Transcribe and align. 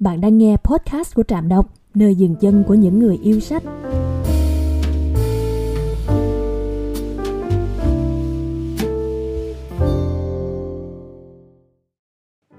Bạn 0.00 0.20
đang 0.20 0.38
nghe 0.38 0.56
podcast 0.64 1.14
của 1.14 1.22
Trạm 1.22 1.48
Đọc, 1.48 1.66
nơi 1.94 2.14
dừng 2.14 2.34
chân 2.40 2.64
của 2.68 2.74
những 2.74 2.98
người 2.98 3.18
yêu 3.22 3.40
sách. 3.40 3.62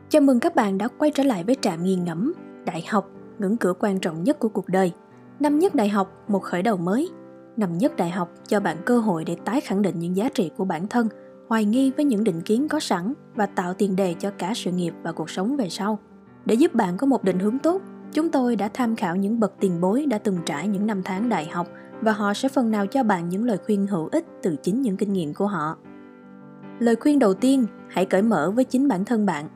Chào 0.10 0.22
mừng 0.22 0.40
các 0.40 0.56
bạn 0.56 0.78
đã 0.78 0.88
quay 0.88 1.12
trở 1.12 1.24
lại 1.24 1.44
với 1.44 1.56
Trạm 1.62 1.84
nghiền 1.84 2.04
ngẫm, 2.04 2.34
Đại 2.66 2.86
học, 2.90 3.10
ngưỡng 3.40 3.58
cửa 3.58 3.74
quan 3.80 4.00
trọng 4.00 4.24
nhất 4.24 4.40
của 4.40 4.50
cuộc 4.50 4.70
đời. 4.70 4.92
Năm 5.40 5.60
nhất 5.60 5.76
đại 5.76 5.90
học, 5.90 6.26
một 6.28 6.44
khởi 6.44 6.62
đầu 6.62 6.78
mới. 6.78 7.10
Năm 7.58 7.78
nhất 7.78 7.96
đại 7.98 8.10
học 8.10 8.30
cho 8.48 8.60
bạn 8.60 8.78
cơ 8.86 9.00
hội 9.00 9.26
để 9.26 9.36
tái 9.46 9.62
khẳng 9.62 9.82
định 9.82 10.00
những 10.00 10.16
giá 10.16 10.30
trị 10.30 10.52
của 10.58 10.66
bản 10.66 10.88
thân, 10.88 11.08
hoài 11.48 11.66
nghi 11.66 11.92
với 11.92 12.06
những 12.06 12.24
định 12.24 12.42
kiến 12.42 12.68
có 12.68 12.80
sẵn 12.80 13.14
và 13.36 13.46
tạo 13.46 13.74
tiền 13.74 13.96
đề 13.96 14.16
cho 14.20 14.32
cả 14.32 14.54
sự 14.56 14.72
nghiệp 14.72 14.94
và 15.04 15.12
cuộc 15.12 15.30
sống 15.30 15.58
về 15.58 15.70
sau. 15.70 16.00
Để 16.46 16.56
giúp 16.56 16.76
bạn 16.76 16.98
có 16.98 17.08
một 17.08 17.24
định 17.24 17.40
hướng 17.40 17.60
tốt, 17.60 17.82
chúng 18.14 18.30
tôi 18.30 18.56
đã 18.56 18.70
tham 18.74 18.96
khảo 18.96 19.16
những 19.16 19.40
bậc 19.40 19.54
tiền 19.60 19.82
bối 19.82 20.06
đã 20.06 20.18
từng 20.18 20.38
trải 20.46 20.68
những 20.68 20.88
năm 20.88 21.02
tháng 21.06 21.30
đại 21.30 21.46
học 21.46 21.68
và 22.02 22.12
họ 22.12 22.34
sẽ 22.34 22.50
phần 22.50 22.72
nào 22.72 22.88
cho 22.88 23.04
bạn 23.04 23.30
những 23.30 23.46
lời 23.46 23.58
khuyên 23.66 23.88
hữu 23.88 24.10
ích 24.12 24.26
từ 24.44 24.56
chính 24.64 24.82
những 24.82 24.98
kinh 24.98 25.14
nghiệm 25.14 25.34
của 25.34 25.48
họ. 25.48 25.78
Lời 26.80 26.96
khuyên 26.96 27.20
đầu 27.20 27.34
tiên, 27.34 27.66
hãy 27.90 28.06
cởi 28.06 28.22
mở 28.22 28.52
với 28.52 28.64
chính 28.64 28.88
bản 28.88 29.06
thân 29.06 29.26
bạn. 29.26 29.50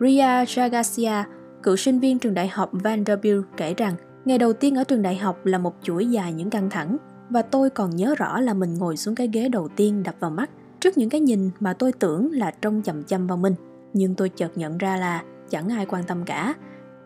Ria 0.00 0.44
Jagasia, 0.44 1.24
cựu 1.62 1.76
sinh 1.76 1.98
viên 1.98 2.18
trường 2.18 2.34
đại 2.34 2.48
học 2.48 2.70
Vanderbilt 2.72 3.44
kể 3.56 3.74
rằng, 3.74 3.94
ngày 4.24 4.38
đầu 4.38 4.52
tiên 4.52 4.74
ở 4.74 4.84
trường 4.84 5.02
đại 5.02 5.16
học 5.16 5.46
là 5.46 5.58
một 5.58 5.74
chuỗi 5.82 6.06
dài 6.06 6.32
những 6.32 6.50
căng 6.50 6.70
thẳng 6.70 6.96
và 7.30 7.42
tôi 7.42 7.70
còn 7.70 7.96
nhớ 7.96 8.14
rõ 8.18 8.40
là 8.40 8.54
mình 8.54 8.74
ngồi 8.74 8.96
xuống 8.96 9.14
cái 9.14 9.28
ghế 9.32 9.48
đầu 9.48 9.68
tiên 9.76 10.02
đập 10.02 10.14
vào 10.20 10.30
mắt 10.30 10.50
trước 10.80 10.98
những 10.98 11.10
cái 11.10 11.20
nhìn 11.20 11.50
mà 11.60 11.72
tôi 11.72 11.92
tưởng 11.92 12.32
là 12.32 12.50
trông 12.50 12.82
chậm 12.82 13.04
chầm 13.04 13.26
vào 13.26 13.36
mình. 13.36 13.54
Nhưng 13.92 14.14
tôi 14.14 14.28
chợt 14.28 14.58
nhận 14.58 14.78
ra 14.78 14.96
là 14.96 15.22
chẳng 15.50 15.68
ai 15.68 15.86
quan 15.86 16.04
tâm 16.04 16.24
cả. 16.26 16.54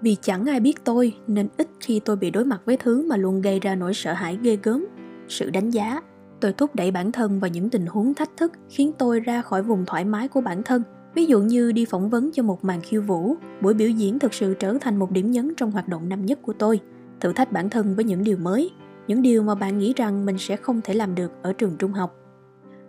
Vì 0.00 0.16
chẳng 0.20 0.48
ai 0.48 0.60
biết 0.60 0.84
tôi 0.84 1.16
nên 1.26 1.48
ít 1.56 1.68
khi 1.80 2.00
tôi 2.04 2.16
bị 2.16 2.30
đối 2.30 2.44
mặt 2.44 2.60
với 2.64 2.76
thứ 2.76 3.06
mà 3.08 3.16
luôn 3.16 3.40
gây 3.40 3.60
ra 3.60 3.74
nỗi 3.74 3.94
sợ 3.94 4.12
hãi 4.12 4.38
ghê 4.42 4.58
gớm. 4.62 4.86
Sự 5.28 5.50
đánh 5.50 5.70
giá 5.70 6.00
tôi 6.40 6.52
thúc 6.52 6.74
đẩy 6.74 6.90
bản 6.90 7.12
thân 7.12 7.40
vào 7.40 7.48
những 7.48 7.70
tình 7.70 7.86
huống 7.86 8.14
thách 8.14 8.36
thức 8.36 8.52
khiến 8.68 8.92
tôi 8.98 9.20
ra 9.20 9.42
khỏi 9.42 9.62
vùng 9.62 9.84
thoải 9.86 10.04
mái 10.04 10.28
của 10.28 10.40
bản 10.40 10.62
thân. 10.62 10.82
Ví 11.14 11.26
dụ 11.26 11.40
như 11.40 11.72
đi 11.72 11.84
phỏng 11.84 12.10
vấn 12.10 12.30
cho 12.32 12.42
một 12.42 12.64
màn 12.64 12.80
khiêu 12.80 13.02
vũ 13.02 13.34
buổi 13.60 13.74
biểu 13.74 13.88
diễn 13.88 14.18
thực 14.18 14.34
sự 14.34 14.54
trở 14.54 14.78
thành 14.80 14.96
một 14.96 15.10
điểm 15.10 15.30
nhấn 15.30 15.54
trong 15.56 15.70
hoạt 15.70 15.88
động 15.88 16.08
năm 16.08 16.26
nhất 16.26 16.38
của 16.42 16.52
tôi. 16.52 16.80
Thử 17.20 17.32
thách 17.32 17.52
bản 17.52 17.70
thân 17.70 17.94
với 17.94 18.04
những 18.04 18.24
điều 18.24 18.36
mới 18.36 18.70
những 19.06 19.22
điều 19.22 19.42
mà 19.42 19.54
bạn 19.54 19.78
nghĩ 19.78 19.92
rằng 19.96 20.26
mình 20.26 20.38
sẽ 20.38 20.56
không 20.56 20.80
thể 20.84 20.94
làm 20.94 21.14
được 21.14 21.32
ở 21.42 21.52
trường 21.52 21.76
trung 21.78 21.92
học. 21.92 22.16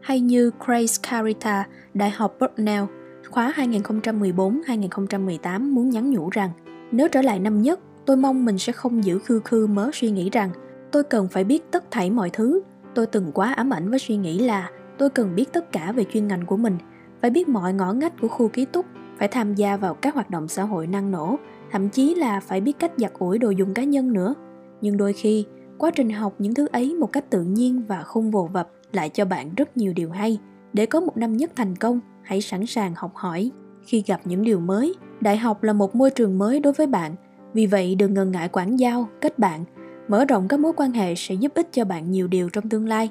Hay 0.01 0.19
như 0.19 0.51
Grace 0.65 0.93
Carita, 1.09 1.67
Đại 1.93 2.09
học 2.09 2.37
Bucknell 2.39 2.85
khóa 3.31 3.53
2014-2018 3.57 5.71
muốn 5.71 5.89
nhắn 5.89 6.11
nhủ 6.11 6.29
rằng 6.29 6.49
nếu 6.91 7.07
trở 7.07 7.21
lại 7.21 7.39
năm 7.39 7.61
nhất, 7.61 7.79
tôi 8.05 8.17
mong 8.17 8.45
mình 8.45 8.57
sẽ 8.57 8.73
không 8.73 9.03
giữ 9.03 9.19
khư 9.19 9.39
khư 9.39 9.67
mớ 9.67 9.89
suy 9.93 10.11
nghĩ 10.11 10.29
rằng 10.29 10.49
tôi 10.91 11.03
cần 11.03 11.27
phải 11.27 11.43
biết 11.43 11.71
tất 11.71 11.91
thảy 11.91 12.11
mọi 12.11 12.29
thứ. 12.29 12.61
Tôi 12.95 13.05
từng 13.05 13.31
quá 13.31 13.53
ám 13.53 13.73
ảnh 13.73 13.89
với 13.89 13.99
suy 13.99 14.17
nghĩ 14.17 14.39
là 14.39 14.69
tôi 14.97 15.09
cần 15.09 15.35
biết 15.35 15.53
tất 15.53 15.71
cả 15.71 15.91
về 15.91 16.05
chuyên 16.13 16.27
ngành 16.27 16.45
của 16.45 16.57
mình, 16.57 16.77
phải 17.21 17.31
biết 17.31 17.49
mọi 17.49 17.73
ngõ 17.73 17.93
ngách 17.93 18.21
của 18.21 18.27
khu 18.27 18.47
ký 18.47 18.65
túc, 18.65 18.85
phải 19.17 19.27
tham 19.27 19.55
gia 19.55 19.77
vào 19.77 19.93
các 19.93 20.13
hoạt 20.13 20.29
động 20.29 20.47
xã 20.47 20.63
hội 20.63 20.87
năng 20.87 21.11
nổ, 21.11 21.35
thậm 21.71 21.89
chí 21.89 22.15
là 22.15 22.39
phải 22.39 22.61
biết 22.61 22.79
cách 22.79 22.91
giặt 22.97 23.11
ủi 23.19 23.39
đồ 23.39 23.49
dùng 23.49 23.73
cá 23.73 23.83
nhân 23.83 24.13
nữa. 24.13 24.35
Nhưng 24.81 24.97
đôi 24.97 25.13
khi, 25.13 25.45
quá 25.77 25.91
trình 25.91 26.09
học 26.09 26.33
những 26.39 26.53
thứ 26.53 26.67
ấy 26.71 26.95
một 26.95 27.13
cách 27.13 27.29
tự 27.29 27.43
nhiên 27.43 27.83
và 27.87 28.03
không 28.03 28.31
vồ 28.31 28.49
vập 28.53 28.69
lại 28.91 29.09
cho 29.09 29.25
bạn 29.25 29.55
rất 29.55 29.77
nhiều 29.77 29.93
điều 29.95 30.09
hay. 30.09 30.39
Để 30.73 30.85
có 30.85 30.99
một 30.99 31.17
năm 31.17 31.37
nhất 31.37 31.51
thành 31.55 31.75
công, 31.75 31.99
hãy 32.25 32.41
sẵn 32.41 32.65
sàng 32.65 32.93
học 32.95 33.11
hỏi. 33.15 33.51
Khi 33.85 34.03
gặp 34.07 34.21
những 34.25 34.43
điều 34.43 34.59
mới, 34.59 34.95
đại 35.21 35.37
học 35.37 35.63
là 35.63 35.73
một 35.73 35.95
môi 35.95 36.11
trường 36.11 36.37
mới 36.37 36.59
đối 36.59 36.73
với 36.73 36.87
bạn. 36.87 37.15
Vì 37.53 37.65
vậy, 37.65 37.95
đừng 37.95 38.13
ngần 38.13 38.31
ngại 38.31 38.49
quảng 38.49 38.79
giao, 38.79 39.07
kết 39.21 39.39
bạn. 39.39 39.65
Mở 40.07 40.25
rộng 40.25 40.47
các 40.47 40.59
mối 40.59 40.71
quan 40.77 40.91
hệ 40.91 41.15
sẽ 41.15 41.35
giúp 41.35 41.51
ích 41.55 41.67
cho 41.71 41.85
bạn 41.85 42.11
nhiều 42.11 42.27
điều 42.27 42.49
trong 42.49 42.69
tương 42.69 42.87
lai. 42.87 43.09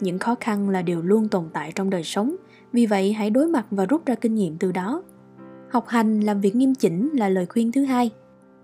Những 0.00 0.18
khó 0.18 0.34
khăn 0.40 0.68
là 0.68 0.82
điều 0.82 1.02
luôn 1.02 1.28
tồn 1.28 1.44
tại 1.52 1.72
trong 1.74 1.90
đời 1.90 2.02
sống. 2.04 2.36
Vì 2.72 2.86
vậy, 2.86 3.12
hãy 3.12 3.30
đối 3.30 3.46
mặt 3.46 3.66
và 3.70 3.86
rút 3.86 4.06
ra 4.06 4.14
kinh 4.14 4.34
nghiệm 4.34 4.56
từ 4.58 4.72
đó. 4.72 5.02
Học 5.70 5.88
hành, 5.88 6.20
làm 6.20 6.40
việc 6.40 6.56
nghiêm 6.56 6.74
chỉnh 6.74 7.10
là 7.12 7.28
lời 7.28 7.46
khuyên 7.46 7.72
thứ 7.72 7.84
hai. 7.84 8.10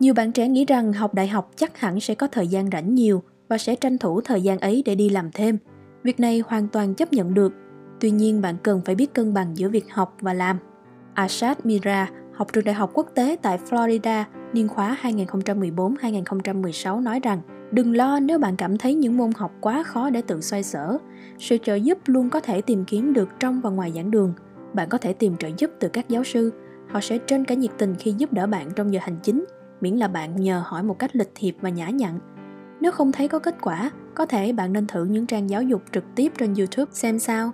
Nhiều 0.00 0.14
bạn 0.14 0.32
trẻ 0.32 0.48
nghĩ 0.48 0.64
rằng 0.64 0.92
học 0.92 1.14
đại 1.14 1.28
học 1.28 1.50
chắc 1.56 1.78
hẳn 1.78 2.00
sẽ 2.00 2.14
có 2.14 2.26
thời 2.26 2.46
gian 2.46 2.70
rảnh 2.70 2.94
nhiều 2.94 3.22
và 3.48 3.58
sẽ 3.58 3.74
tranh 3.74 3.98
thủ 3.98 4.20
thời 4.20 4.42
gian 4.42 4.58
ấy 4.58 4.82
để 4.86 4.94
đi 4.94 5.08
làm 5.08 5.30
thêm. 5.34 5.58
Việc 6.02 6.20
này 6.20 6.42
hoàn 6.46 6.68
toàn 6.68 6.94
chấp 6.94 7.12
nhận 7.12 7.34
được. 7.34 7.52
Tuy 8.00 8.10
nhiên 8.10 8.40
bạn 8.40 8.56
cần 8.62 8.80
phải 8.84 8.94
biết 8.94 9.14
cân 9.14 9.34
bằng 9.34 9.56
giữa 9.56 9.68
việc 9.68 9.84
học 9.90 10.16
và 10.20 10.34
làm. 10.34 10.58
ashad 11.14 11.58
Mira, 11.64 12.10
học 12.34 12.52
trường 12.52 12.64
đại 12.64 12.74
học 12.74 12.90
quốc 12.94 13.06
tế 13.14 13.36
tại 13.42 13.58
Florida, 13.70 14.24
niên 14.52 14.68
khóa 14.68 14.96
2014-2016 15.02 17.02
nói 17.02 17.20
rằng 17.20 17.40
Đừng 17.70 17.96
lo 17.96 18.20
nếu 18.20 18.38
bạn 18.38 18.56
cảm 18.56 18.78
thấy 18.78 18.94
những 18.94 19.16
môn 19.16 19.30
học 19.36 19.52
quá 19.60 19.82
khó 19.82 20.10
để 20.10 20.22
tự 20.22 20.40
xoay 20.40 20.62
sở. 20.62 20.98
Sự 21.38 21.56
trợ 21.62 21.74
giúp 21.74 21.98
luôn 22.06 22.30
có 22.30 22.40
thể 22.40 22.60
tìm 22.60 22.84
kiếm 22.84 23.12
được 23.12 23.28
trong 23.40 23.60
và 23.60 23.70
ngoài 23.70 23.92
giảng 23.94 24.10
đường. 24.10 24.32
Bạn 24.74 24.88
có 24.88 24.98
thể 24.98 25.12
tìm 25.12 25.36
trợ 25.36 25.48
giúp 25.58 25.70
từ 25.80 25.88
các 25.88 26.08
giáo 26.08 26.24
sư. 26.24 26.52
Họ 26.88 27.00
sẽ 27.00 27.18
trên 27.18 27.44
cả 27.44 27.54
nhiệt 27.54 27.70
tình 27.78 27.94
khi 27.98 28.14
giúp 28.18 28.32
đỡ 28.32 28.46
bạn 28.46 28.70
trong 28.76 28.92
giờ 28.92 29.00
hành 29.02 29.16
chính, 29.22 29.44
miễn 29.80 29.96
là 29.96 30.08
bạn 30.08 30.36
nhờ 30.36 30.62
hỏi 30.66 30.82
một 30.82 30.98
cách 30.98 31.16
lịch 31.16 31.30
thiệp 31.34 31.56
và 31.60 31.68
nhã 31.68 31.88
nhặn. 31.88 32.18
Nếu 32.80 32.92
không 32.92 33.12
thấy 33.12 33.28
có 33.28 33.38
kết 33.38 33.54
quả, 33.60 33.90
có 34.14 34.26
thể 34.26 34.52
bạn 34.52 34.72
nên 34.72 34.86
thử 34.86 35.04
những 35.04 35.26
trang 35.26 35.50
giáo 35.50 35.62
dục 35.62 35.82
trực 35.92 36.04
tiếp 36.14 36.32
trên 36.38 36.54
YouTube 36.54 36.92
xem 36.92 37.18
sao. 37.18 37.52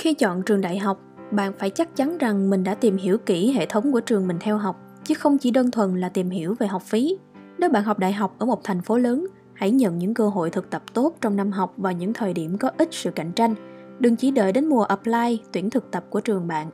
Khi 0.00 0.14
chọn 0.14 0.42
trường 0.42 0.60
đại 0.60 0.78
học, 0.78 1.00
bạn 1.30 1.52
phải 1.58 1.70
chắc 1.70 1.96
chắn 1.96 2.18
rằng 2.18 2.50
mình 2.50 2.64
đã 2.64 2.74
tìm 2.74 2.96
hiểu 2.96 3.18
kỹ 3.18 3.52
hệ 3.52 3.66
thống 3.66 3.92
của 3.92 4.00
trường 4.00 4.28
mình 4.28 4.36
theo 4.40 4.58
học, 4.58 4.80
chứ 5.04 5.14
không 5.14 5.38
chỉ 5.38 5.50
đơn 5.50 5.70
thuần 5.70 6.00
là 6.00 6.08
tìm 6.08 6.30
hiểu 6.30 6.54
về 6.58 6.66
học 6.66 6.82
phí. 6.82 7.16
Nếu 7.58 7.70
bạn 7.70 7.84
học 7.84 7.98
đại 7.98 8.12
học 8.12 8.34
ở 8.38 8.46
một 8.46 8.64
thành 8.64 8.82
phố 8.82 8.98
lớn, 8.98 9.26
hãy 9.54 9.70
nhận 9.70 9.98
những 9.98 10.14
cơ 10.14 10.28
hội 10.28 10.50
thực 10.50 10.70
tập 10.70 10.82
tốt 10.94 11.16
trong 11.20 11.36
năm 11.36 11.52
học 11.52 11.74
và 11.76 11.92
những 11.92 12.12
thời 12.12 12.32
điểm 12.32 12.58
có 12.58 12.70
ít 12.78 12.88
sự 12.92 13.10
cạnh 13.10 13.32
tranh. 13.32 13.54
Đừng 13.98 14.16
chỉ 14.16 14.30
đợi 14.30 14.52
đến 14.52 14.66
mùa 14.66 14.82
apply, 14.82 15.40
tuyển 15.52 15.70
thực 15.70 15.90
tập 15.90 16.04
của 16.10 16.20
trường 16.20 16.48
bạn. 16.48 16.70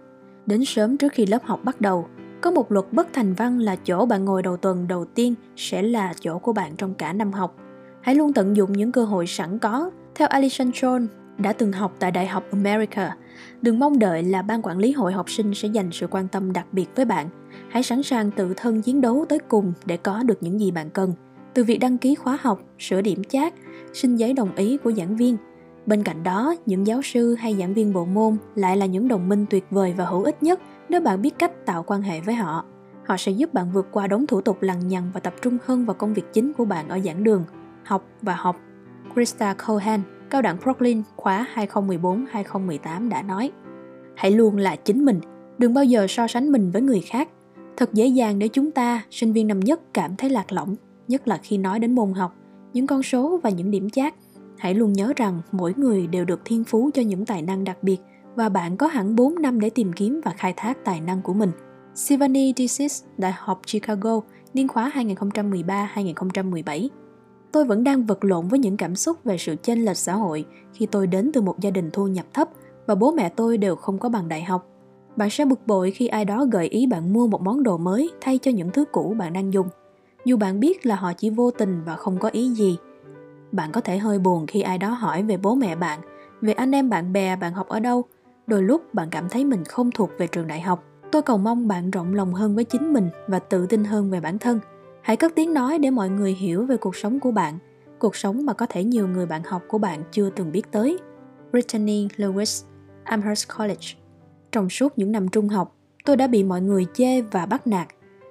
Đến 0.47 0.65
sớm 0.65 0.97
trước 0.97 1.13
khi 1.13 1.27
lớp 1.27 1.45
học 1.45 1.61
bắt 1.65 1.81
đầu, 1.81 2.07
có 2.41 2.51
một 2.51 2.73
luật 2.73 2.93
bất 2.93 3.09
thành 3.13 3.35
văn 3.35 3.59
là 3.59 3.77
chỗ 3.77 4.07
bạn 4.07 4.25
ngồi 4.25 4.43
đầu 4.43 4.57
tuần 4.57 4.89
đầu 4.89 5.05
tiên 5.05 5.35
sẽ 5.57 5.83
là 5.83 6.15
chỗ 6.21 6.39
của 6.39 6.53
bạn 6.53 6.77
trong 6.77 6.95
cả 6.95 7.13
năm 7.13 7.33
học. 7.33 7.57
Hãy 8.01 8.15
luôn 8.15 8.33
tận 8.33 8.57
dụng 8.57 8.73
những 8.73 8.93
cơ 8.93 9.05
hội 9.05 9.27
sẵn 9.27 9.59
có. 9.59 9.91
Theo 10.15 10.29
Alison 10.29 10.71
John, 10.71 11.07
đã 11.39 11.53
từng 11.53 11.73
học 11.73 11.95
tại 11.99 12.11
Đại 12.11 12.27
học 12.27 12.45
America, 12.51 13.17
đừng 13.63 13.79
mong 13.79 13.99
đợi 13.99 14.23
là 14.23 14.43
ban 14.43 14.63
quản 14.63 14.79
lý 14.79 14.93
hội 14.93 15.13
học 15.13 15.31
sinh 15.31 15.55
sẽ 15.55 15.69
dành 15.69 15.89
sự 15.93 16.07
quan 16.07 16.29
tâm 16.29 16.53
đặc 16.53 16.67
biệt 16.73 16.87
với 16.97 17.05
bạn. 17.05 17.29
Hãy 17.71 17.83
sẵn 17.83 18.03
sàng 18.03 18.31
tự 18.31 18.55
thân 18.57 18.83
chiến 18.83 19.01
đấu 19.01 19.25
tới 19.29 19.39
cùng 19.39 19.73
để 19.85 19.97
có 19.97 20.23
được 20.23 20.43
những 20.43 20.61
gì 20.61 20.71
bạn 20.71 20.91
cần. 20.91 21.13
Từ 21.55 21.65
việc 21.65 21.79
đăng 21.79 21.99
ký 21.99 22.15
khóa 22.15 22.39
học, 22.43 22.61
sửa 22.79 23.01
điểm 23.01 23.25
chat, 23.25 23.55
xin 23.93 24.17
giấy 24.17 24.33
đồng 24.33 24.55
ý 24.57 24.77
của 24.77 24.93
giảng 24.93 25.17
viên. 25.17 25.37
Bên 25.87 26.03
cạnh 26.03 26.23
đó, 26.23 26.55
những 26.67 26.87
giáo 26.87 27.03
sư 27.03 27.35
hay 27.35 27.55
giảng 27.55 27.75
viên 27.75 27.93
bộ 27.93 28.05
môn 28.05 28.37
lại 28.55 28.77
là 28.77 28.87
những 28.87 29.09
đồng 29.09 29.29
minh 29.29 29.47
tuyệt 29.51 29.65
vời 29.71 29.95
và 29.97 30.05
hữu 30.05 30.23
ích 30.23 30.43
nhất 30.43 30.61
nếu 30.89 31.01
bạn 31.01 31.23
biết 31.23 31.39
cách 31.39 31.67
tạo 31.67 31.83
quan 31.83 32.03
hệ 32.03 32.21
với 32.21 32.35
họ. 32.35 32.65
Họ 33.07 33.17
sẽ 33.17 33.33
giúp 33.33 33.55
bạn 33.55 33.73
vượt 33.73 33.87
qua 33.93 34.07
đống 34.07 34.27
thủ 34.27 34.41
tục 34.41 34.63
lằng 34.63 34.89
nhằng 34.89 35.11
và 35.15 35.21
tập 35.21 35.35
trung 35.43 35.59
hơn 35.65 35.87
vào 35.87 35.95
công 35.95 36.15
việc 36.15 36.33
chính 36.33 36.53
của 36.53 36.65
bạn 36.65 36.89
ở 36.89 36.99
giảng 37.05 37.25
đường, 37.25 37.45
học 37.85 38.05
và 38.23 38.35
học. 38.35 38.57
Krista 39.15 39.55
Cohen 39.55 40.01
Cao 40.31 40.43
đẳng 40.43 40.57
Brooklyn 40.63 41.03
khóa 41.17 41.47
2014-2018 41.55 43.09
đã 43.09 43.23
nói 43.23 43.53
Hãy 44.17 44.31
luôn 44.31 44.57
là 44.57 44.77
chính 44.77 45.05
mình, 45.05 45.21
đừng 45.59 45.75
bao 45.75 45.85
giờ 45.85 46.07
so 46.07 46.27
sánh 46.27 46.53
mình 46.53 46.71
với 46.71 46.83
người 46.83 47.01
khác. 47.01 47.29
Thật 47.77 47.93
dễ 47.93 48.07
dàng 48.07 48.39
để 48.39 48.49
chúng 48.49 48.71
ta, 48.71 49.03
sinh 49.11 49.33
viên 49.33 49.47
năm 49.47 49.61
nhất 49.61 49.81
cảm 49.95 50.17
thấy 50.17 50.31
lạc 50.31 50.53
lõng, 50.53 50.77
nhất 51.09 51.29
là 51.29 51.39
khi 51.43 51.59
nói 51.59 51.79
đến 51.79 51.95
môn 51.95 52.13
học, 52.13 52.35
những 52.73 52.87
con 52.87 53.03
số 53.03 53.41
và 53.43 53.51
những 53.51 53.71
điểm 53.71 53.91
chát. 53.91 54.15
Hãy 54.59 54.75
luôn 54.75 54.93
nhớ 54.93 55.13
rằng 55.17 55.41
mỗi 55.53 55.75
người 55.77 56.07
đều 56.07 56.25
được 56.25 56.41
thiên 56.45 56.65
phú 56.65 56.91
cho 56.95 57.03
những 57.03 57.27
tài 57.27 57.43
năng 57.43 57.65
đặc 57.65 57.83
biệt 57.83 57.99
và 58.35 58.49
bạn 58.49 58.77
có 58.77 58.87
hẳn 58.87 59.17
4 59.17 59.43
năm 59.43 59.61
để 59.61 59.71
tìm 59.71 59.93
kiếm 59.93 60.21
và 60.25 60.31
khai 60.31 60.55
thác 60.57 60.85
tài 60.85 61.01
năng 61.01 61.23
của 61.23 61.35
mình. 61.35 61.51
Sivani 61.95 62.53
Disis, 62.57 63.03
Đại 63.19 63.33
học 63.37 63.61
Chicago, 63.73 64.21
niên 64.55 64.69
khóa 64.69 64.93
2013-2017 64.95 66.89
tôi 67.57 67.65
vẫn 67.65 67.85
đang 67.85 68.07
vật 68.07 68.25
lộn 68.25 68.49
với 68.49 68.59
những 68.59 68.77
cảm 68.77 68.97
xúc 68.97 69.25
về 69.25 69.39
sự 69.39 69.57
chênh 69.63 69.85
lệch 69.85 69.97
xã 69.97 70.15
hội 70.15 70.45
khi 70.73 70.87
tôi 70.87 71.07
đến 71.07 71.31
từ 71.35 71.41
một 71.41 71.61
gia 71.61 71.71
đình 71.71 71.91
thu 71.93 72.07
nhập 72.07 72.27
thấp 72.35 72.49
và 72.87 72.95
bố 72.95 73.13
mẹ 73.13 73.29
tôi 73.29 73.59
đều 73.59 73.77
không 73.77 73.99
có 73.99 74.09
bằng 74.09 74.29
đại 74.29 74.43
học. 74.43 74.67
Bạn 75.17 75.31
sẽ 75.31 75.45
bực 75.45 75.67
bội 75.67 75.91
khi 75.91 76.07
ai 76.07 76.25
đó 76.25 76.47
gợi 76.53 76.69
ý 76.69 76.87
bạn 76.87 77.13
mua 77.13 77.27
một 77.27 77.43
món 77.43 77.63
đồ 77.63 77.77
mới 77.77 78.11
thay 78.21 78.39
cho 78.39 78.51
những 78.51 78.71
thứ 78.71 78.85
cũ 78.93 79.15
bạn 79.19 79.33
đang 79.33 79.53
dùng. 79.53 79.69
Dù 80.25 80.37
bạn 80.37 80.61
biết 80.61 80.87
là 80.87 80.97
họ 80.97 81.13
chỉ 81.13 81.31
vô 81.31 81.51
tình 81.51 81.83
và 81.85 81.97
không 81.97 82.19
có 82.19 82.29
ý 82.29 82.49
gì. 82.49 82.77
Bạn 83.53 83.73
có 83.73 83.81
thể 83.81 83.99
hơi 83.99 84.19
buồn 84.19 84.47
khi 84.47 84.61
ai 84.61 84.79
đó 84.79 84.89
hỏi 84.89 85.23
về 85.23 85.37
bố 85.37 85.55
mẹ 85.55 85.77
bạn, 85.77 86.01
về 86.41 86.53
anh 86.53 86.75
em 86.75 86.91
bạn 86.91 87.13
bè 87.13 87.37
bạn 87.37 87.53
học 87.53 87.69
ở 87.69 87.81
đâu. 87.81 88.05
Đôi 88.47 88.63
lúc 88.63 88.95
bạn 88.95 89.09
cảm 89.11 89.29
thấy 89.29 89.45
mình 89.45 89.65
không 89.65 89.91
thuộc 89.91 90.11
về 90.19 90.27
trường 90.27 90.47
đại 90.47 90.61
học. 90.61 90.85
Tôi 91.13 91.23
cầu 91.23 91.39
mong 91.39 91.69
bạn 91.69 91.91
rộng 91.91 92.15
lòng 92.15 92.35
hơn 92.35 92.55
với 92.55 92.65
chính 92.65 92.93
mình 92.93 93.09
và 93.29 93.39
tự 93.39 93.67
tin 93.67 93.85
hơn 93.85 94.11
về 94.11 94.21
bản 94.21 94.39
thân– 94.39 94.61
Hãy 95.07 95.17
cất 95.17 95.33
tiếng 95.35 95.55
nói 95.55 95.79
để 95.79 95.91
mọi 95.91 96.09
người 96.11 96.33
hiểu 96.33 96.67
về 96.67 96.77
cuộc 96.77 96.97
sống 96.97 97.21
của 97.21 97.31
bạn, 97.31 97.59
cuộc 97.99 98.17
sống 98.17 98.47
mà 98.47 98.53
có 98.53 98.67
thể 98.67 98.85
nhiều 98.85 99.09
người 99.09 99.27
bạn 99.27 99.43
học 99.45 99.63
của 99.69 99.79
bạn 99.79 100.03
chưa 100.13 100.31
từng 100.31 100.53
biết 100.53 100.73
tới. 100.73 100.99
Brittany 101.51 102.09
Lewis, 102.17 102.65
Amherst 103.05 103.49
College 103.59 103.87
Trong 104.53 104.71
suốt 104.71 104.99
những 104.99 105.13
năm 105.13 105.29
trung 105.29 105.49
học, 105.49 105.77
tôi 106.05 106.17
đã 106.17 106.27
bị 106.27 106.45
mọi 106.45 106.61
người 106.61 106.87
chê 106.95 107.21
và 107.21 107.47
bắt 107.47 107.67
nạt. 107.67 107.89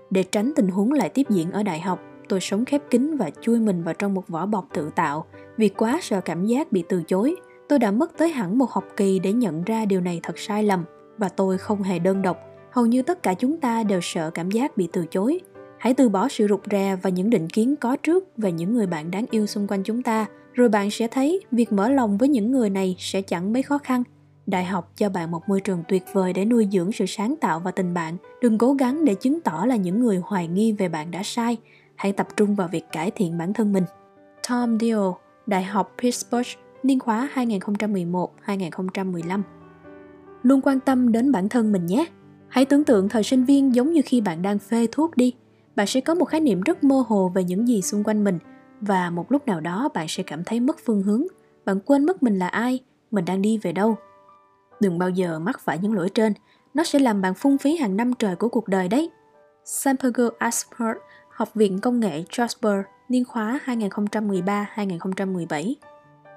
Để 0.09 0.23
tránh 0.23 0.51
tình 0.55 0.67
huống 0.67 0.91
lại 0.91 1.09
tiếp 1.09 1.23
diễn 1.29 1.51
ở 1.51 1.63
đại 1.63 1.79
học, 1.79 1.99
tôi 2.29 2.39
sống 2.39 2.65
khép 2.65 2.81
kín 2.89 3.17
và 3.17 3.29
chui 3.41 3.59
mình 3.59 3.83
vào 3.83 3.93
trong 3.93 4.13
một 4.13 4.27
vỏ 4.27 4.45
bọc 4.45 4.67
tự 4.73 4.89
tạo 4.95 5.25
vì 5.57 5.69
quá 5.69 5.99
sợ 6.01 6.21
cảm 6.21 6.45
giác 6.45 6.71
bị 6.71 6.83
từ 6.89 7.03
chối. 7.07 7.35
Tôi 7.69 7.79
đã 7.79 7.91
mất 7.91 8.17
tới 8.17 8.29
hẳn 8.29 8.57
một 8.57 8.71
học 8.71 8.85
kỳ 8.97 9.19
để 9.19 9.33
nhận 9.33 9.63
ra 9.63 9.85
điều 9.85 10.01
này 10.01 10.19
thật 10.23 10.39
sai 10.39 10.63
lầm 10.63 10.83
và 11.17 11.29
tôi 11.29 11.57
không 11.57 11.83
hề 11.83 11.99
đơn 11.99 12.21
độc. 12.21 12.37
Hầu 12.71 12.85
như 12.85 13.01
tất 13.01 13.23
cả 13.23 13.33
chúng 13.33 13.57
ta 13.57 13.83
đều 13.83 13.99
sợ 14.01 14.29
cảm 14.29 14.51
giác 14.51 14.77
bị 14.77 14.89
từ 14.93 15.05
chối. 15.05 15.39
Hãy 15.85 15.93
từ 15.93 16.09
bỏ 16.09 16.27
sự 16.27 16.47
rụt 16.47 16.61
rè 16.71 16.97
và 17.01 17.09
những 17.09 17.29
định 17.29 17.49
kiến 17.49 17.75
có 17.75 17.95
trước 17.95 18.37
về 18.37 18.51
những 18.51 18.73
người 18.73 18.87
bạn 18.87 19.11
đáng 19.11 19.25
yêu 19.31 19.45
xung 19.45 19.67
quanh 19.67 19.83
chúng 19.83 20.01
ta, 20.01 20.25
rồi 20.53 20.69
bạn 20.69 20.91
sẽ 20.91 21.07
thấy 21.07 21.41
việc 21.51 21.71
mở 21.71 21.89
lòng 21.89 22.17
với 22.17 22.29
những 22.29 22.51
người 22.51 22.69
này 22.69 22.95
sẽ 22.99 23.21
chẳng 23.21 23.53
mấy 23.53 23.63
khó 23.63 23.77
khăn. 23.77 24.03
Đại 24.45 24.65
học 24.65 24.91
cho 24.95 25.09
bạn 25.09 25.31
một 25.31 25.49
môi 25.49 25.61
trường 25.61 25.83
tuyệt 25.87 26.03
vời 26.13 26.33
để 26.33 26.45
nuôi 26.45 26.67
dưỡng 26.71 26.91
sự 26.91 27.05
sáng 27.05 27.35
tạo 27.41 27.59
và 27.59 27.71
tình 27.71 27.93
bạn. 27.93 28.17
Đừng 28.41 28.57
cố 28.57 28.73
gắng 28.73 29.05
để 29.05 29.15
chứng 29.15 29.41
tỏ 29.41 29.65
là 29.67 29.75
những 29.75 29.99
người 29.99 30.21
hoài 30.23 30.47
nghi 30.47 30.71
về 30.71 30.89
bạn 30.89 31.11
đã 31.11 31.23
sai. 31.23 31.57
Hãy 31.95 32.11
tập 32.11 32.27
trung 32.37 32.55
vào 32.55 32.67
việc 32.67 32.85
cải 32.91 33.11
thiện 33.11 33.37
bản 33.37 33.53
thân 33.53 33.73
mình. 33.73 33.83
Tom 34.49 34.79
Deal, 34.79 35.01
Đại 35.47 35.63
học 35.63 35.95
Pittsburgh, 36.01 36.49
niên 36.83 36.99
khóa 36.99 37.29
2011-2015 37.35 39.41
Luôn 40.43 40.61
quan 40.61 40.79
tâm 40.79 41.11
đến 41.11 41.31
bản 41.31 41.49
thân 41.49 41.71
mình 41.71 41.85
nhé. 41.85 42.05
Hãy 42.47 42.65
tưởng 42.65 42.83
tượng 42.83 43.09
thời 43.09 43.23
sinh 43.23 43.45
viên 43.45 43.75
giống 43.75 43.93
như 43.93 44.01
khi 44.05 44.21
bạn 44.21 44.41
đang 44.41 44.59
phê 44.59 44.87
thuốc 44.91 45.17
đi. 45.17 45.33
Bạn 45.75 45.87
sẽ 45.87 46.01
có 46.01 46.13
một 46.13 46.25
khái 46.25 46.41
niệm 46.41 46.61
rất 46.61 46.83
mơ 46.83 47.03
hồ 47.07 47.31
về 47.35 47.43
những 47.43 47.67
gì 47.67 47.81
xung 47.81 48.03
quanh 48.03 48.23
mình 48.23 48.39
và 48.81 49.09
một 49.09 49.31
lúc 49.31 49.47
nào 49.47 49.59
đó 49.59 49.89
bạn 49.93 50.05
sẽ 50.09 50.23
cảm 50.23 50.43
thấy 50.43 50.59
mất 50.59 50.77
phương 50.85 51.03
hướng. 51.03 51.23
Bạn 51.65 51.79
quên 51.79 52.05
mất 52.05 52.23
mình 52.23 52.39
là 52.39 52.47
ai, 52.47 52.79
mình 53.11 53.25
đang 53.25 53.41
đi 53.41 53.57
về 53.57 53.71
đâu. 53.71 53.95
Đừng 54.79 54.99
bao 54.99 55.09
giờ 55.09 55.39
mắc 55.39 55.59
phải 55.59 55.79
những 55.81 55.93
lỗi 55.93 56.09
trên, 56.09 56.33
nó 56.73 56.83
sẽ 56.83 56.99
làm 56.99 57.21
bạn 57.21 57.33
phung 57.33 57.57
phí 57.57 57.75
hàng 57.75 57.97
năm 57.97 58.13
trời 58.13 58.35
của 58.35 58.49
cuộc 58.49 58.67
đời 58.67 58.87
đấy. 58.87 59.09
Sampergo 59.65 60.29
Aspert, 60.37 60.97
Học 61.29 61.53
viện 61.53 61.79
Công 61.79 61.99
nghệ 61.99 62.23
jasper 62.29 62.83
niên 63.09 63.25
khóa 63.25 63.59
2013-2017. 63.65 65.73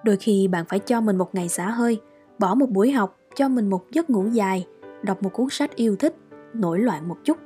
Đôi 0.05 0.17
khi 0.17 0.49
bạn 0.49 0.65
phải 0.69 0.79
cho 0.79 1.01
mình 1.01 1.19
một 1.19 1.35
ngày 1.35 1.49
xả 1.49 1.71
hơi, 1.71 2.01
bỏ 2.39 2.55
một 2.55 2.71
buổi 2.71 2.91
học, 2.91 3.17
cho 3.35 3.49
mình 3.49 3.71
một 3.71 3.91
giấc 3.91 4.11
ngủ 4.11 4.27
dài, 4.33 4.67
đọc 5.03 5.23
một 5.23 5.31
cuốn 5.33 5.47
sách 5.51 5.75
yêu 5.75 5.97
thích, 5.97 6.17
nổi 6.55 6.79
loạn 6.79 7.09
một 7.09 7.17
chút. 7.25 7.39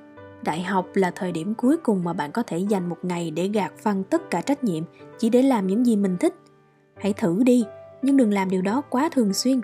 Đại 0.45 0.63
học 0.63 0.87
là 0.95 1.11
thời 1.11 1.33
điểm 1.33 1.55
cuối 1.55 1.77
cùng 1.77 2.05
mà 2.05 2.13
bạn 2.13 2.33
có 2.33 2.43
thể 2.43 2.59
dành 2.59 2.89
một 2.89 2.99
ngày 3.03 3.31
để 3.31 3.49
gạt 3.49 3.73
phăng 3.79 4.05
tất 4.05 4.31
cả 4.31 4.41
trách 4.41 4.65
nhiệm 4.65 4.85
chỉ 5.19 5.31
để 5.31 5.43
làm 5.43 5.67
những 5.67 5.87
gì 5.87 5.97
mình 5.97 6.17
thích. 6.21 6.35
Hãy 6.97 7.13
thử 7.13 7.43
đi, 7.45 7.65
nhưng 8.03 8.17
đừng 8.17 8.33
làm 8.33 8.51
điều 8.51 8.63
đó 8.63 8.83
quá 8.91 9.09
thường 9.13 9.33
xuyên. 9.33 9.61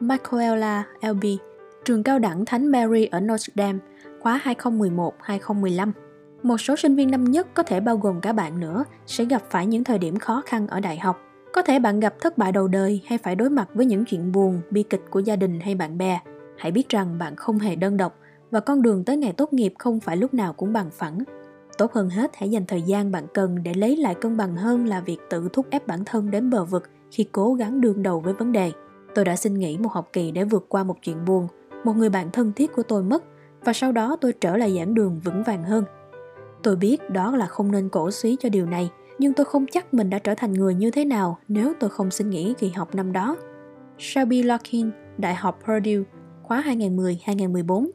Michaela 0.00 0.84
LB, 1.02 1.24
trường 1.84 2.02
cao 2.02 2.18
đẳng 2.18 2.44
Thánh 2.44 2.66
Mary 2.66 3.06
ở 3.06 3.20
Notre 3.20 3.52
Dame, 3.56 3.78
khóa 4.20 4.40
2011-2015. 4.44 5.92
Một 6.42 6.58
số 6.58 6.76
sinh 6.76 6.96
viên 6.96 7.10
năm 7.10 7.24
nhất 7.24 7.46
có 7.54 7.62
thể 7.62 7.80
bao 7.80 7.96
gồm 7.96 8.20
cả 8.20 8.32
bạn 8.32 8.60
nữa 8.60 8.84
sẽ 9.06 9.24
gặp 9.24 9.42
phải 9.50 9.66
những 9.66 9.84
thời 9.84 9.98
điểm 9.98 10.16
khó 10.16 10.42
khăn 10.46 10.66
ở 10.66 10.80
đại 10.80 10.98
học. 10.98 11.20
Có 11.52 11.62
thể 11.62 11.78
bạn 11.78 12.00
gặp 12.00 12.14
thất 12.20 12.38
bại 12.38 12.52
đầu 12.52 12.68
đời 12.68 13.00
hay 13.06 13.18
phải 13.18 13.36
đối 13.36 13.50
mặt 13.50 13.68
với 13.74 13.86
những 13.86 14.04
chuyện 14.04 14.32
buồn, 14.32 14.60
bi 14.70 14.82
kịch 14.82 15.02
của 15.10 15.20
gia 15.20 15.36
đình 15.36 15.60
hay 15.60 15.74
bạn 15.74 15.98
bè. 15.98 16.20
Hãy 16.58 16.72
biết 16.72 16.88
rằng 16.88 17.18
bạn 17.18 17.36
không 17.36 17.58
hề 17.58 17.76
đơn 17.76 17.96
độc 17.96 18.18
và 18.50 18.60
con 18.60 18.82
đường 18.82 19.04
tới 19.04 19.16
ngày 19.16 19.32
tốt 19.32 19.52
nghiệp 19.52 19.74
không 19.78 20.00
phải 20.00 20.16
lúc 20.16 20.34
nào 20.34 20.52
cũng 20.52 20.72
bằng 20.72 20.90
phẳng. 20.90 21.18
Tốt 21.78 21.92
hơn 21.92 22.10
hết 22.10 22.30
hãy 22.36 22.50
dành 22.50 22.66
thời 22.66 22.82
gian 22.82 23.10
bạn 23.10 23.26
cần 23.34 23.62
để 23.62 23.74
lấy 23.74 23.96
lại 23.96 24.14
cân 24.14 24.36
bằng 24.36 24.56
hơn 24.56 24.86
là 24.86 25.00
việc 25.00 25.18
tự 25.30 25.48
thúc 25.52 25.66
ép 25.70 25.86
bản 25.86 26.04
thân 26.04 26.30
đến 26.30 26.50
bờ 26.50 26.64
vực 26.64 26.90
khi 27.10 27.24
cố 27.32 27.54
gắng 27.54 27.80
đương 27.80 28.02
đầu 28.02 28.20
với 28.20 28.34
vấn 28.34 28.52
đề. 28.52 28.72
Tôi 29.14 29.24
đã 29.24 29.36
xin 29.36 29.54
nghỉ 29.54 29.78
một 29.78 29.92
học 29.92 30.08
kỳ 30.12 30.30
để 30.30 30.44
vượt 30.44 30.66
qua 30.68 30.84
một 30.84 30.96
chuyện 31.02 31.24
buồn. 31.24 31.48
Một 31.84 31.96
người 31.96 32.08
bạn 32.08 32.30
thân 32.32 32.52
thiết 32.52 32.72
của 32.72 32.82
tôi 32.82 33.02
mất 33.02 33.24
và 33.64 33.72
sau 33.72 33.92
đó 33.92 34.16
tôi 34.20 34.32
trở 34.32 34.56
lại 34.56 34.74
giảng 34.76 34.94
đường 34.94 35.20
vững 35.24 35.42
vàng 35.42 35.62
hơn. 35.62 35.84
Tôi 36.62 36.76
biết 36.76 37.10
đó 37.10 37.36
là 37.36 37.46
không 37.46 37.72
nên 37.72 37.88
cổ 37.88 38.10
suý 38.10 38.36
cho 38.40 38.48
điều 38.48 38.66
này, 38.66 38.90
nhưng 39.18 39.32
tôi 39.32 39.44
không 39.44 39.66
chắc 39.72 39.94
mình 39.94 40.10
đã 40.10 40.18
trở 40.18 40.34
thành 40.34 40.52
người 40.52 40.74
như 40.74 40.90
thế 40.90 41.04
nào 41.04 41.38
nếu 41.48 41.72
tôi 41.80 41.90
không 41.90 42.10
xin 42.10 42.30
nghỉ 42.30 42.54
kỳ 42.58 42.68
học 42.68 42.94
năm 42.94 43.12
đó. 43.12 43.36
Shelby 43.98 44.42
Larkin, 44.42 44.90
Đại 45.18 45.34
học 45.34 45.58
Purdue, 45.66 46.02
khóa 46.42 46.62
2010-2014 46.66 47.90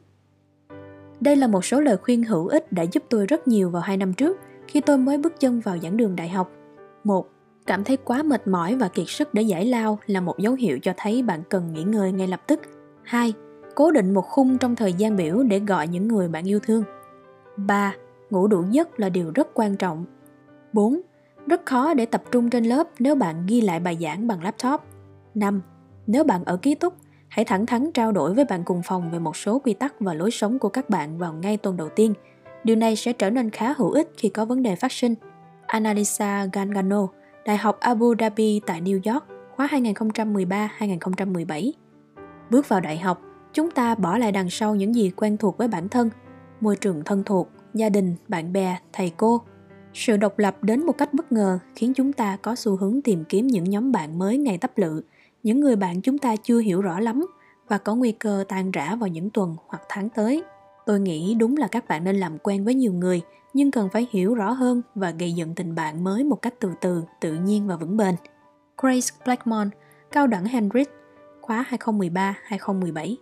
đây 1.20 1.36
là 1.36 1.46
một 1.46 1.64
số 1.64 1.80
lời 1.80 1.96
khuyên 1.96 2.24
hữu 2.24 2.46
ích 2.46 2.72
đã 2.72 2.82
giúp 2.82 3.02
tôi 3.08 3.26
rất 3.26 3.48
nhiều 3.48 3.70
vào 3.70 3.82
hai 3.82 3.96
năm 3.96 4.12
trước 4.12 4.40
khi 4.68 4.80
tôi 4.80 4.98
mới 4.98 5.18
bước 5.18 5.40
chân 5.40 5.60
vào 5.60 5.78
giảng 5.82 5.96
đường 5.96 6.16
đại 6.16 6.28
học. 6.28 6.50
1. 7.04 7.28
Cảm 7.66 7.84
thấy 7.84 7.96
quá 7.96 8.22
mệt 8.22 8.46
mỏi 8.46 8.74
và 8.74 8.88
kiệt 8.88 9.08
sức 9.08 9.34
để 9.34 9.42
giải 9.42 9.66
lao 9.66 9.98
là 10.06 10.20
một 10.20 10.38
dấu 10.38 10.54
hiệu 10.54 10.78
cho 10.82 10.92
thấy 10.96 11.22
bạn 11.22 11.42
cần 11.48 11.72
nghỉ 11.72 11.82
ngơi 11.82 12.12
ngay 12.12 12.28
lập 12.28 12.40
tức. 12.46 12.60
2. 13.02 13.32
Cố 13.74 13.90
định 13.90 14.14
một 14.14 14.22
khung 14.22 14.58
trong 14.58 14.76
thời 14.76 14.92
gian 14.92 15.16
biểu 15.16 15.42
để 15.42 15.58
gọi 15.58 15.88
những 15.88 16.08
người 16.08 16.28
bạn 16.28 16.48
yêu 16.48 16.60
thương. 16.60 16.84
3. 17.56 17.94
Ngủ 18.30 18.46
đủ 18.46 18.64
giấc 18.70 19.00
là 19.00 19.08
điều 19.08 19.30
rất 19.34 19.48
quan 19.54 19.76
trọng. 19.76 20.04
4. 20.72 21.00
Rất 21.46 21.66
khó 21.66 21.94
để 21.94 22.06
tập 22.06 22.22
trung 22.30 22.50
trên 22.50 22.64
lớp 22.64 22.88
nếu 22.98 23.14
bạn 23.14 23.46
ghi 23.46 23.60
lại 23.60 23.80
bài 23.80 23.98
giảng 24.00 24.26
bằng 24.26 24.42
laptop. 24.42 24.80
5. 25.34 25.62
Nếu 26.06 26.24
bạn 26.24 26.44
ở 26.44 26.56
ký 26.56 26.74
túc, 26.74 26.94
hãy 27.36 27.44
thẳng 27.44 27.66
thắn 27.66 27.92
trao 27.92 28.12
đổi 28.12 28.34
với 28.34 28.44
bạn 28.44 28.64
cùng 28.64 28.82
phòng 28.82 29.10
về 29.10 29.18
một 29.18 29.36
số 29.36 29.58
quy 29.58 29.74
tắc 29.74 30.00
và 30.00 30.14
lối 30.14 30.30
sống 30.30 30.58
của 30.58 30.68
các 30.68 30.90
bạn 30.90 31.18
vào 31.18 31.32
ngay 31.32 31.56
tuần 31.56 31.76
đầu 31.76 31.88
tiên. 31.88 32.14
Điều 32.64 32.76
này 32.76 32.96
sẽ 32.96 33.12
trở 33.12 33.30
nên 33.30 33.50
khá 33.50 33.74
hữu 33.76 33.90
ích 33.90 34.10
khi 34.16 34.28
có 34.28 34.44
vấn 34.44 34.62
đề 34.62 34.76
phát 34.76 34.92
sinh. 34.92 35.14
Analisa 35.66 36.46
Gangano, 36.52 37.08
Đại 37.44 37.56
học 37.56 37.80
Abu 37.80 38.14
Dhabi 38.18 38.60
tại 38.66 38.80
New 38.80 39.12
York, 39.12 39.24
khóa 39.56 39.66
2013-2017. 39.66 41.72
Bước 42.50 42.68
vào 42.68 42.80
đại 42.80 42.98
học, 42.98 43.20
chúng 43.52 43.70
ta 43.70 43.94
bỏ 43.94 44.18
lại 44.18 44.32
đằng 44.32 44.50
sau 44.50 44.74
những 44.74 44.94
gì 44.94 45.10
quen 45.16 45.36
thuộc 45.36 45.58
với 45.58 45.68
bản 45.68 45.88
thân, 45.88 46.10
môi 46.60 46.76
trường 46.76 47.02
thân 47.04 47.22
thuộc, 47.26 47.48
gia 47.74 47.88
đình, 47.88 48.14
bạn 48.28 48.52
bè, 48.52 48.78
thầy 48.92 49.12
cô. 49.16 49.40
Sự 49.94 50.16
độc 50.16 50.38
lập 50.38 50.56
đến 50.62 50.86
một 50.86 50.98
cách 50.98 51.14
bất 51.14 51.32
ngờ 51.32 51.58
khiến 51.74 51.94
chúng 51.94 52.12
ta 52.12 52.36
có 52.42 52.56
xu 52.56 52.76
hướng 52.76 53.02
tìm 53.02 53.24
kiếm 53.24 53.46
những 53.46 53.64
nhóm 53.64 53.92
bạn 53.92 54.18
mới 54.18 54.38
ngày 54.38 54.58
tấp 54.58 54.78
lự, 54.78 55.02
những 55.46 55.60
người 55.60 55.76
bạn 55.76 56.00
chúng 56.02 56.18
ta 56.18 56.36
chưa 56.36 56.58
hiểu 56.58 56.82
rõ 56.82 57.00
lắm 57.00 57.26
và 57.68 57.78
có 57.78 57.94
nguy 57.94 58.12
cơ 58.12 58.44
tan 58.48 58.70
rã 58.70 58.96
vào 58.96 59.08
những 59.08 59.30
tuần 59.30 59.56
hoặc 59.66 59.82
tháng 59.88 60.08
tới. 60.08 60.42
Tôi 60.86 61.00
nghĩ 61.00 61.34
đúng 61.34 61.56
là 61.56 61.68
các 61.68 61.88
bạn 61.88 62.04
nên 62.04 62.16
làm 62.16 62.38
quen 62.38 62.64
với 62.64 62.74
nhiều 62.74 62.92
người, 62.92 63.22
nhưng 63.54 63.70
cần 63.70 63.88
phải 63.92 64.08
hiểu 64.10 64.34
rõ 64.34 64.50
hơn 64.50 64.82
và 64.94 65.10
gây 65.10 65.32
dựng 65.32 65.54
tình 65.54 65.74
bạn 65.74 66.04
mới 66.04 66.24
một 66.24 66.42
cách 66.42 66.54
từ 66.60 66.70
từ, 66.80 67.02
tự 67.20 67.34
nhiên 67.34 67.66
và 67.66 67.76
vững 67.76 67.96
bền. 67.96 68.14
Grace 68.82 69.06
Blackmon, 69.24 69.70
Cao 70.12 70.26
đẳng 70.26 70.44
Henry, 70.44 70.84
khóa 71.40 71.64
2013-2017 71.70 73.14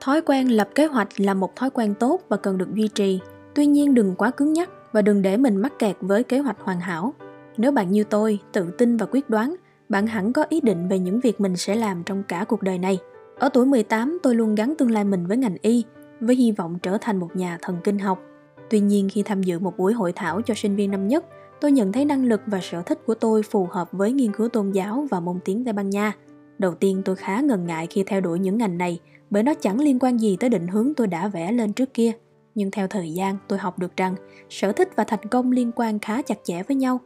Thói 0.00 0.20
quen 0.20 0.48
lập 0.48 0.68
kế 0.74 0.86
hoạch 0.86 1.20
là 1.20 1.34
một 1.34 1.56
thói 1.56 1.70
quen 1.70 1.94
tốt 2.00 2.20
và 2.28 2.36
cần 2.36 2.58
được 2.58 2.74
duy 2.74 2.88
trì. 2.88 3.20
Tuy 3.54 3.66
nhiên 3.66 3.94
đừng 3.94 4.14
quá 4.14 4.30
cứng 4.30 4.52
nhắc 4.52 4.70
và 4.92 5.02
đừng 5.02 5.22
để 5.22 5.36
mình 5.36 5.56
mắc 5.56 5.72
kẹt 5.78 5.96
với 6.00 6.24
kế 6.24 6.38
hoạch 6.38 6.60
hoàn 6.60 6.80
hảo. 6.80 7.14
Nếu 7.56 7.72
bạn 7.72 7.90
như 7.90 8.04
tôi, 8.04 8.38
tự 8.52 8.70
tin 8.78 8.96
và 8.96 9.06
quyết 9.10 9.30
đoán, 9.30 9.56
bạn 9.90 10.06
hẳn 10.06 10.32
có 10.32 10.44
ý 10.48 10.60
định 10.60 10.88
về 10.88 10.98
những 10.98 11.20
việc 11.20 11.40
mình 11.40 11.56
sẽ 11.56 11.74
làm 11.74 12.02
trong 12.06 12.22
cả 12.22 12.44
cuộc 12.48 12.62
đời 12.62 12.78
này. 12.78 12.98
Ở 13.38 13.48
tuổi 13.48 13.66
18, 13.66 14.18
tôi 14.22 14.34
luôn 14.34 14.54
gắn 14.54 14.74
tương 14.78 14.90
lai 14.90 15.04
mình 15.04 15.26
với 15.26 15.36
ngành 15.36 15.56
y, 15.62 15.84
với 16.20 16.36
hy 16.36 16.52
vọng 16.52 16.78
trở 16.82 16.98
thành 17.00 17.16
một 17.18 17.36
nhà 17.36 17.58
thần 17.62 17.76
kinh 17.84 17.98
học. 17.98 18.22
Tuy 18.70 18.80
nhiên 18.80 19.08
khi 19.12 19.22
tham 19.22 19.42
dự 19.42 19.58
một 19.58 19.76
buổi 19.76 19.92
hội 19.92 20.12
thảo 20.16 20.42
cho 20.42 20.54
sinh 20.54 20.76
viên 20.76 20.90
năm 20.90 21.08
nhất, 21.08 21.24
tôi 21.60 21.72
nhận 21.72 21.92
thấy 21.92 22.04
năng 22.04 22.24
lực 22.24 22.40
và 22.46 22.58
sở 22.62 22.82
thích 22.82 22.98
của 23.06 23.14
tôi 23.14 23.42
phù 23.42 23.68
hợp 23.70 23.88
với 23.92 24.12
nghiên 24.12 24.32
cứu 24.32 24.48
tôn 24.48 24.70
giáo 24.70 25.06
và 25.10 25.20
môn 25.20 25.38
tiếng 25.44 25.64
Tây 25.64 25.72
Ban 25.72 25.90
Nha. 25.90 26.12
Đầu 26.58 26.74
tiên 26.74 27.02
tôi 27.04 27.16
khá 27.16 27.40
ngần 27.40 27.66
ngại 27.66 27.86
khi 27.90 28.04
theo 28.06 28.20
đuổi 28.20 28.38
những 28.38 28.58
ngành 28.58 28.78
này 28.78 29.00
bởi 29.30 29.42
nó 29.42 29.54
chẳng 29.54 29.80
liên 29.80 29.98
quan 29.98 30.20
gì 30.20 30.36
tới 30.40 30.50
định 30.50 30.68
hướng 30.68 30.94
tôi 30.94 31.06
đã 31.06 31.28
vẽ 31.28 31.52
lên 31.52 31.72
trước 31.72 31.94
kia. 31.94 32.12
Nhưng 32.54 32.70
theo 32.70 32.86
thời 32.86 33.12
gian 33.12 33.36
tôi 33.48 33.58
học 33.58 33.78
được 33.78 33.96
rằng 33.96 34.14
sở 34.50 34.72
thích 34.72 34.88
và 34.96 35.04
thành 35.04 35.28
công 35.30 35.52
liên 35.52 35.72
quan 35.76 35.98
khá 35.98 36.22
chặt 36.22 36.38
chẽ 36.44 36.62
với 36.62 36.76
nhau. 36.76 37.00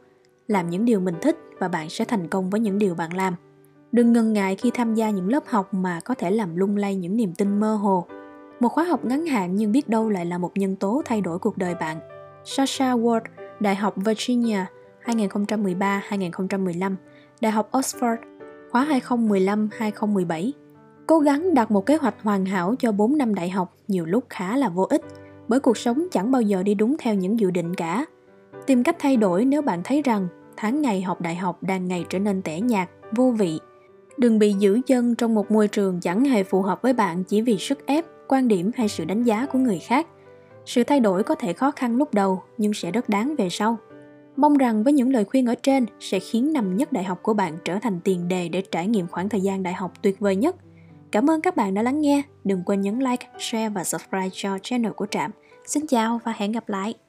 Làm 0.47 0.69
những 0.69 0.85
điều 0.85 0.99
mình 0.99 1.15
thích 1.21 1.37
và 1.59 1.67
bạn 1.67 1.89
sẽ 1.89 2.05
thành 2.05 2.27
công 2.27 2.49
với 2.49 2.59
những 2.59 2.79
điều 2.79 2.95
bạn 2.95 3.13
làm. 3.13 3.35
Đừng 3.91 4.13
ngần 4.13 4.33
ngại 4.33 4.55
khi 4.55 4.71
tham 4.73 4.95
gia 4.95 5.09
những 5.09 5.29
lớp 5.29 5.43
học 5.47 5.73
mà 5.73 5.99
có 6.05 6.13
thể 6.13 6.31
làm 6.31 6.55
lung 6.55 6.77
lay 6.77 6.95
những 6.95 7.17
niềm 7.17 7.33
tin 7.37 7.59
mơ 7.59 7.75
hồ 7.75 8.05
một 8.59 8.69
khóa 8.69 8.83
học 8.83 9.05
ngắn 9.05 9.25
hạn 9.25 9.55
nhưng 9.55 9.71
biết 9.71 9.89
đâu 9.89 10.09
lại 10.09 10.25
là 10.25 10.37
một 10.37 10.51
nhân 10.55 10.75
tố 10.75 11.01
thay 11.05 11.21
đổi 11.21 11.39
cuộc 11.39 11.57
đời 11.57 11.75
bạn. 11.75 11.99
Sasha 12.43 12.93
Ward, 12.93 13.21
Đại 13.59 13.75
học 13.75 13.93
Virginia, 13.97 14.65
2013-2015, 15.05 16.95
Đại 17.41 17.51
học 17.51 17.69
Oxford, 17.71 18.17
khóa 18.71 18.85
2015-2017. 18.85 20.51
Cố 21.07 21.19
gắng 21.19 21.53
đặt 21.53 21.71
một 21.71 21.85
kế 21.85 21.95
hoạch 21.95 22.15
hoàn 22.21 22.45
hảo 22.45 22.75
cho 22.79 22.91
4 22.91 23.17
năm 23.17 23.35
đại 23.35 23.49
học 23.49 23.73
nhiều 23.87 24.05
lúc 24.05 24.23
khá 24.29 24.57
là 24.57 24.69
vô 24.69 24.87
ích, 24.89 25.01
bởi 25.47 25.59
cuộc 25.59 25.77
sống 25.77 26.07
chẳng 26.11 26.31
bao 26.31 26.41
giờ 26.41 26.63
đi 26.63 26.73
đúng 26.73 26.95
theo 26.99 27.15
những 27.15 27.39
dự 27.39 27.51
định 27.51 27.75
cả. 27.75 28.05
Tìm 28.65 28.83
cách 28.83 28.95
thay 28.99 29.17
đổi 29.17 29.45
nếu 29.45 29.61
bạn 29.61 29.81
thấy 29.83 30.01
rằng 30.01 30.27
tháng 30.57 30.81
ngày 30.81 31.01
học 31.01 31.21
đại 31.21 31.35
học 31.35 31.63
đang 31.63 31.87
ngày 31.87 32.05
trở 32.09 32.19
nên 32.19 32.41
tẻ 32.41 32.59
nhạt, 32.59 32.89
vô 33.15 33.31
vị. 33.31 33.59
Đừng 34.17 34.39
bị 34.39 34.53
giữ 34.59 34.81
chân 34.87 35.15
trong 35.15 35.35
một 35.35 35.51
môi 35.51 35.67
trường 35.67 35.99
chẳng 35.99 36.25
hề 36.25 36.43
phù 36.43 36.61
hợp 36.61 36.81
với 36.81 36.93
bạn 36.93 37.23
chỉ 37.23 37.41
vì 37.41 37.57
sức 37.57 37.85
ép 37.85 38.05
quan 38.27 38.47
điểm 38.47 38.71
hay 38.75 38.87
sự 38.87 39.05
đánh 39.05 39.23
giá 39.23 39.45
của 39.45 39.59
người 39.59 39.79
khác. 39.79 40.07
Sự 40.65 40.83
thay 40.83 40.99
đổi 40.99 41.23
có 41.23 41.35
thể 41.35 41.53
khó 41.53 41.71
khăn 41.71 41.95
lúc 41.95 42.13
đầu 42.13 42.41
nhưng 42.57 42.73
sẽ 42.73 42.91
rất 42.91 43.09
đáng 43.09 43.35
về 43.37 43.49
sau. 43.49 43.77
Mong 44.35 44.57
rằng 44.57 44.83
với 44.83 44.93
những 44.93 45.13
lời 45.13 45.25
khuyên 45.25 45.45
ở 45.45 45.55
trên 45.55 45.85
sẽ 45.99 46.19
khiến 46.19 46.53
năm 46.53 46.77
nhất 46.77 46.93
đại 46.93 47.03
học 47.03 47.19
của 47.23 47.33
bạn 47.33 47.57
trở 47.65 47.79
thành 47.79 47.99
tiền 48.03 48.27
đề 48.27 48.49
để 48.49 48.61
trải 48.61 48.87
nghiệm 48.87 49.07
khoảng 49.07 49.29
thời 49.29 49.41
gian 49.41 49.63
đại 49.63 49.73
học 49.73 49.91
tuyệt 50.01 50.19
vời 50.19 50.35
nhất. 50.35 50.55
Cảm 51.11 51.29
ơn 51.29 51.41
các 51.41 51.55
bạn 51.55 51.73
đã 51.73 51.81
lắng 51.81 52.01
nghe. 52.01 52.21
Đừng 52.43 52.63
quên 52.65 52.81
nhấn 52.81 52.99
like 52.99 53.27
share 53.39 53.69
và 53.69 53.83
subscribe 53.83 54.29
cho 54.33 54.57
channel 54.63 54.91
của 54.91 55.05
trạm. 55.05 55.31
Xin 55.65 55.87
chào 55.87 56.19
và 56.23 56.33
hẹn 56.37 56.51
gặp 56.51 56.69
lại! 56.69 57.04